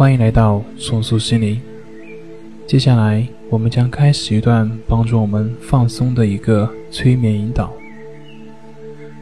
[0.00, 1.60] 欢迎来到松苏心灵。
[2.66, 7.70] 接下来，我们将开始一段帮助我们放松的一个催眠引导。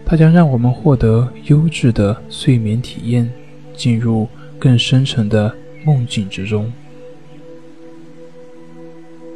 [0.06, 3.28] 它将让我们获得优质的睡眠体验，
[3.74, 5.52] 进入更深沉的
[5.84, 6.72] 梦境之中。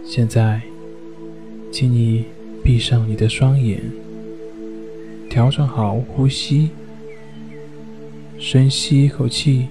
[0.04, 0.62] 现在，
[1.72, 2.26] 请你
[2.62, 3.82] 闭上你的双眼，
[5.28, 6.70] 调整好呼吸，
[8.38, 9.66] 深吸一口气，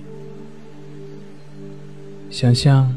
[2.32, 2.96] 想象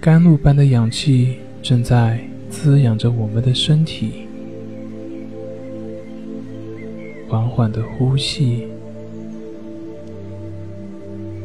[0.00, 4.28] 甘露般的氧气正在滋养着我们的身体。
[7.28, 8.68] 缓缓的呼吸，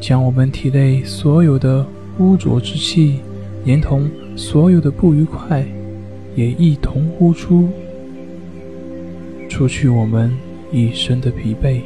[0.00, 1.84] 将我们体内所有的
[2.20, 3.18] 污浊之气，
[3.64, 5.66] 连同所有的不愉快，
[6.36, 7.68] 也一同呼出，
[9.48, 10.32] 除去我们
[10.70, 11.80] 一身的疲惫。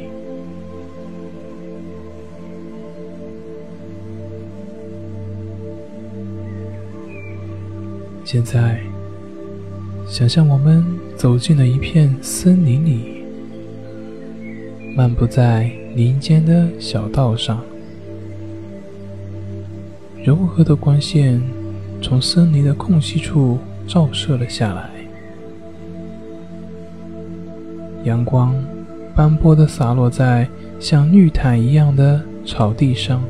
[8.25, 8.79] 现在，
[10.07, 10.83] 想象我们
[11.17, 13.23] 走进了一片森林里。
[14.95, 17.61] 漫步在林间的小道上，
[20.23, 21.41] 柔和的光线
[22.01, 23.57] 从森林的空隙处
[23.87, 24.89] 照射了下来，
[28.03, 28.55] 阳光
[29.15, 30.47] 斑驳的洒落在
[30.79, 33.23] 像绿毯一样的草地上，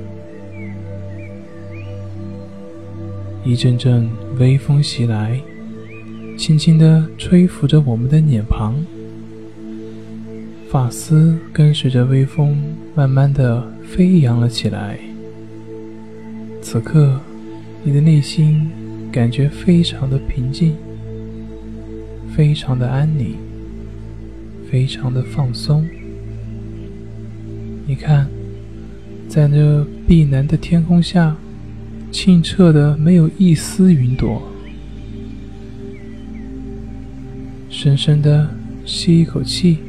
[3.46, 5.38] 一阵阵微风袭来，
[6.38, 8.74] 轻轻地吹拂着我们的脸庞。
[10.70, 12.58] 发丝跟随着微风，
[12.96, 14.98] 慢慢的飞扬了起来。
[16.62, 17.20] 此刻，
[17.84, 18.72] 你的内心
[19.12, 20.76] 感觉非常的平静，
[22.34, 23.36] 非常的安宁，
[24.72, 25.86] 非常的放松。
[27.86, 28.26] 你看，
[29.28, 31.36] 在这碧蓝的天空下，
[32.14, 34.40] 清澈的没有一丝云朵。
[37.70, 38.48] 深深的
[38.86, 39.80] 吸一口气。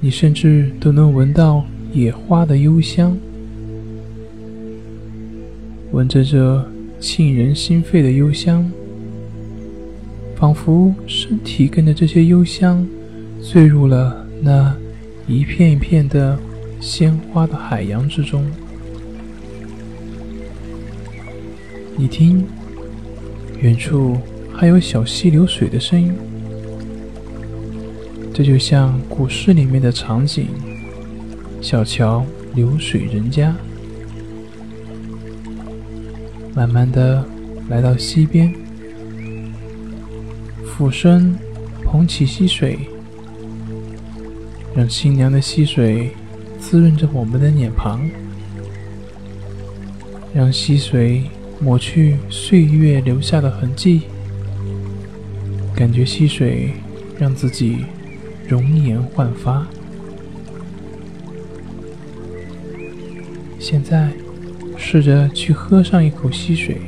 [0.00, 3.16] 你甚至都能闻到野花的幽香，
[5.92, 6.68] 闻着这
[7.00, 8.68] 沁人心肺的幽香，
[10.34, 12.84] 仿佛身体跟着这些幽香
[13.40, 14.76] 坠入了那
[15.28, 16.38] 一片一片的
[16.80, 18.44] 鲜花的海洋之中。
[22.00, 22.46] 你听，
[23.58, 24.16] 远处
[24.54, 26.14] 还有小溪流水的声音。
[28.32, 30.46] 这就像古诗里面的场景：
[31.60, 33.52] 小桥流水人家。
[36.54, 37.26] 慢慢的
[37.68, 38.54] 来到溪边，
[40.64, 41.36] 俯身
[41.82, 42.78] 捧起溪水，
[44.72, 46.12] 让清凉的溪水
[46.60, 48.08] 滋润着我们的脸庞，
[50.32, 51.24] 让溪水
[51.60, 54.02] 抹去岁月留下的痕迹，
[55.74, 56.72] 感觉溪水
[57.18, 57.84] 让自己。
[58.48, 59.66] 容颜焕发。
[63.58, 64.10] 现在，
[64.74, 66.80] 试着去喝上一口溪水，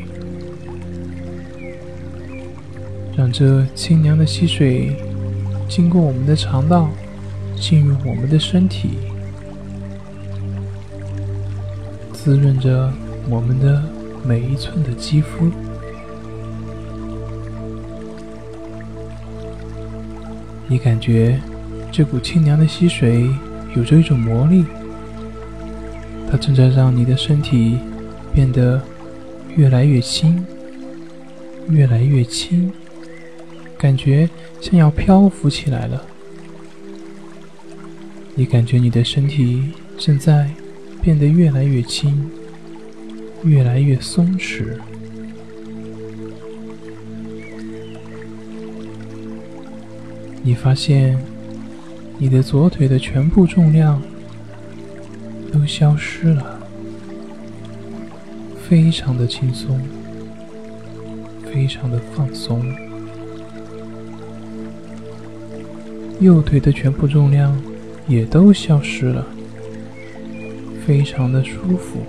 [3.14, 4.96] 让这清凉的溪水
[5.68, 6.88] 经过我们的肠道，
[7.56, 8.92] 进入我们的身体，
[12.14, 12.90] 滋润着
[13.28, 13.84] 我们的
[14.24, 15.50] 每一寸的肌肤。
[20.68, 21.40] 你感觉？
[21.92, 23.28] 这股清凉的溪水
[23.74, 24.64] 有着一种魔力，
[26.30, 27.80] 它正在让你的身体
[28.32, 28.80] 变得
[29.56, 30.46] 越来越轻，
[31.68, 32.70] 越来越轻，
[33.76, 34.30] 感觉
[34.60, 36.00] 像要漂浮起来了。
[38.36, 40.48] 你感觉你的身体正在
[41.02, 42.30] 变得越来越轻，
[43.44, 44.76] 越来越松弛。
[50.42, 51.18] 你发现。
[52.22, 53.98] 你的左腿的全部重量
[55.50, 56.60] 都消失了，
[58.68, 59.80] 非常的轻松，
[61.50, 62.62] 非常的放松。
[66.20, 67.58] 右腿的全部重量
[68.06, 69.26] 也都消失了，
[70.86, 72.00] 非常的舒服。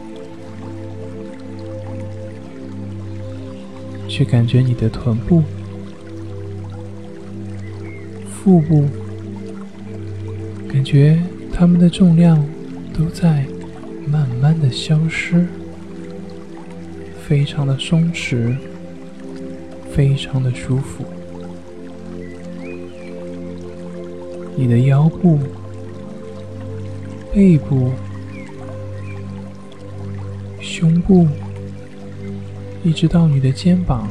[4.11, 5.41] 去感觉你的臀部、
[8.29, 8.83] 腹部。
[10.67, 11.17] 感觉
[11.53, 12.45] 它们的重量
[12.93, 13.45] 都在
[14.05, 15.47] 慢慢的消失，
[17.25, 18.53] 非常的松弛，
[19.93, 21.05] 非常的舒服。
[24.57, 25.39] 你的腰部、
[27.33, 27.91] 背部、
[30.59, 31.25] 胸部，
[32.83, 34.07] 一直到你的肩膀，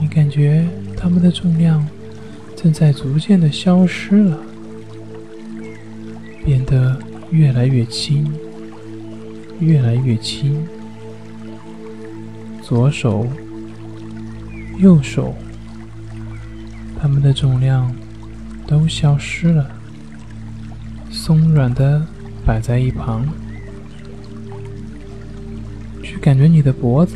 [0.00, 0.64] 你感觉
[0.96, 1.86] 它们的重量
[2.54, 4.38] 正在逐渐的消失了，
[6.44, 6.96] 变得
[7.30, 8.32] 越来越轻，
[9.58, 10.64] 越来越轻。
[12.62, 13.26] 左手、
[14.78, 15.34] 右手，
[17.00, 17.92] 它们的重量
[18.66, 19.68] 都消失了，
[21.10, 22.06] 松软的
[22.44, 23.26] 摆在一旁。
[26.26, 27.14] 感觉你的脖子，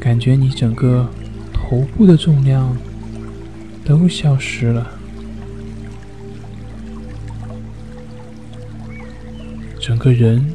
[0.00, 1.08] 感觉你整个
[1.52, 2.76] 头部的重量
[3.84, 4.90] 都消失了，
[9.78, 10.52] 整个人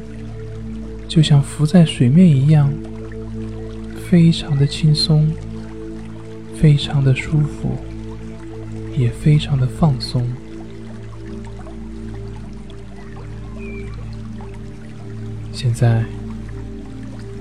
[1.08, 2.70] 就像浮在水面一样。
[4.06, 5.32] 非常的轻松，
[6.54, 7.78] 非常的舒服，
[8.94, 10.22] 也非常的放松。
[15.50, 16.04] 现在，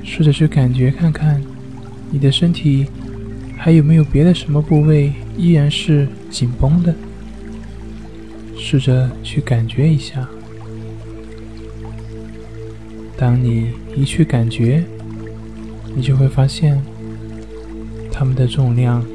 [0.04, 1.42] 试着去感觉看看，
[2.12, 2.88] 你的身体
[3.58, 6.94] 还有没有别的什么部位依然是紧绷的？
[8.58, 10.28] 试着去感觉一下。
[13.18, 14.84] 当你一去感觉。
[15.96, 16.82] 你就会发现，
[18.12, 19.06] 它们的重量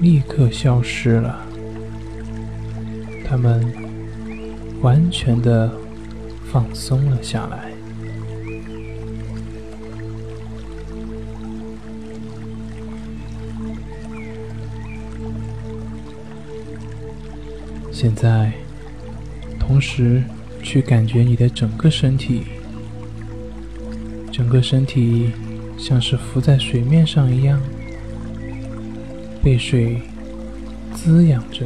[0.00, 1.46] 立刻消失了，
[3.24, 3.64] 它们
[4.80, 5.70] 完全的
[6.50, 7.69] 放松了下来。
[18.00, 18.50] 现在，
[19.58, 20.24] 同时
[20.62, 22.44] 去感觉你的整个身体，
[24.32, 25.32] 整个身体。
[25.76, 27.58] 像是浮在水面上一样，
[29.42, 30.02] 被水
[30.94, 31.64] 滋养着，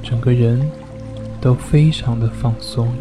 [0.00, 0.64] 整个人
[1.40, 2.92] 都非常的放松，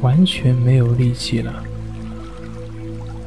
[0.00, 1.64] 完全没有力气了，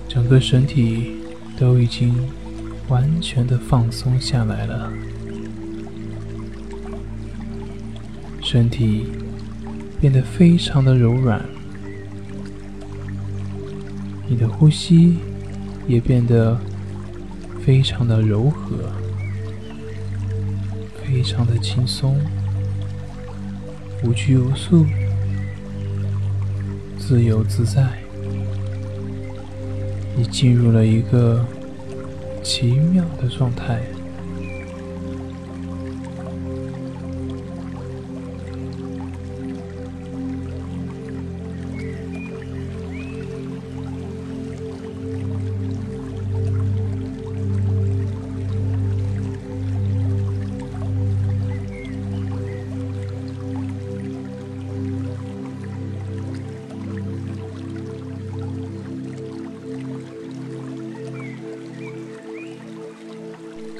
[0.08, 1.18] 整个身体
[1.60, 2.16] 都已经
[2.88, 4.90] 完全的放松下来了，
[8.54, 9.08] 身体
[10.00, 11.44] 变得非常的柔软。
[14.28, 15.18] 你的呼吸
[15.88, 16.56] 也变得
[17.66, 18.92] 非常的柔和，
[21.04, 22.16] 非常的轻松，
[24.04, 24.86] 无拘无束，
[27.00, 27.88] 自由自在。
[30.16, 31.44] 你进入了一个
[32.44, 33.82] 奇妙的状态。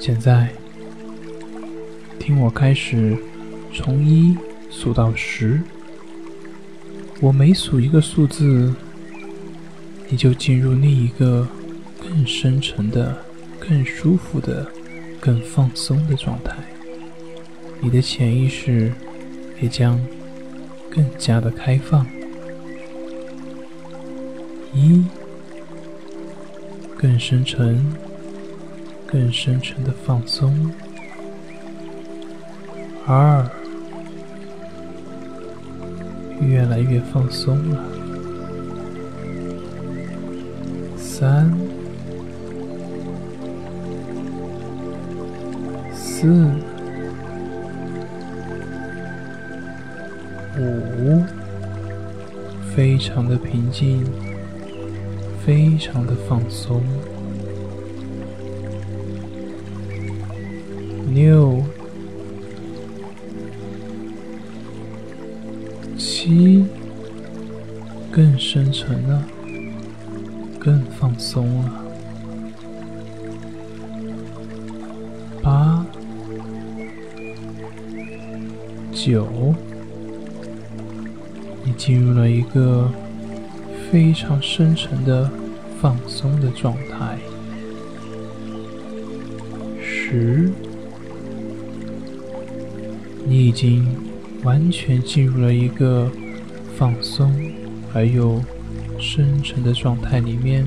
[0.06, 0.52] 现在，
[2.20, 3.16] 听我开始
[3.72, 4.36] 从一
[4.70, 5.62] 数到十。
[7.22, 8.74] 我每数一个数字，
[10.10, 11.48] 你就进入另一个
[11.98, 13.16] 更深沉的、
[13.58, 14.70] 更舒服的、
[15.18, 16.54] 更放松的状态。
[17.80, 18.92] 你的潜意识
[19.58, 19.98] 也将
[20.90, 22.06] 更加的开放。
[24.74, 25.02] 一，
[26.94, 27.82] 更深沉。
[29.14, 30.52] 更深沉的放松。
[33.06, 33.48] 二，
[36.40, 37.80] 越来越放松了。
[40.96, 41.48] 三，
[45.92, 46.50] 四，
[50.58, 51.22] 五，
[52.74, 54.04] 非常的平静，
[55.46, 56.82] 非常的放松。
[61.24, 61.62] 六、
[65.96, 66.66] 七，
[68.12, 69.24] 更深沉了，
[70.60, 71.84] 更放松了。
[75.42, 75.86] 八、
[78.92, 79.54] 九，
[81.64, 82.90] 你进入了一个
[83.90, 85.30] 非常深沉的
[85.80, 87.16] 放松的状态。
[89.82, 90.52] 十。
[93.26, 93.86] 你已经
[94.42, 96.10] 完全进入了一个
[96.76, 97.34] 放松
[97.94, 98.42] 而又
[98.98, 100.66] 深沉的状态里面，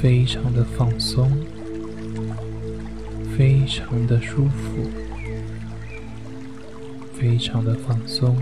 [0.00, 1.30] 非常的放松，
[3.36, 4.90] 非常的舒服，
[7.14, 8.36] 非常的放松，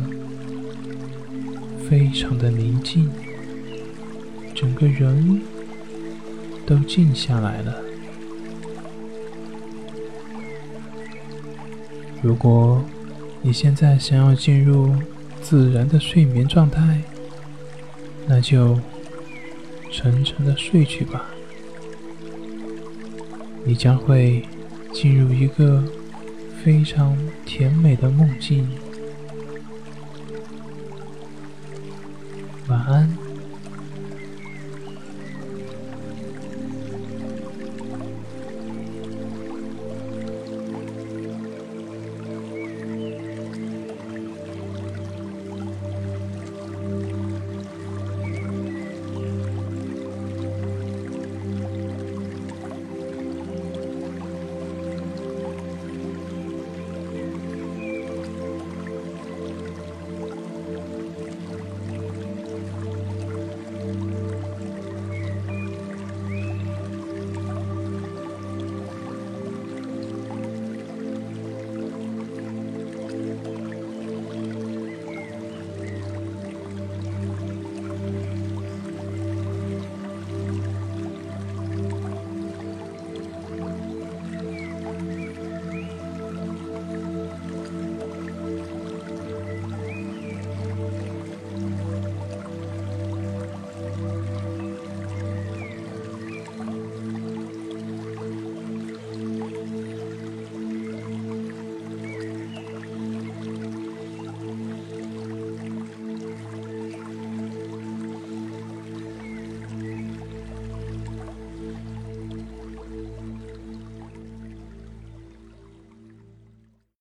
[1.88, 3.08] 非常的宁静，
[4.54, 5.40] 整个人
[6.66, 7.83] 都静下来了。
[12.24, 12.82] 如果
[13.42, 14.96] 你现在想要进入
[15.42, 17.02] 自然的睡眠状态，
[18.26, 18.80] 那就
[19.92, 21.26] 沉沉的睡去吧。
[23.62, 24.42] 你将会
[24.90, 25.84] 进入一个
[26.64, 27.14] 非常
[27.44, 28.66] 甜美的梦境。
[32.68, 33.23] 晚安。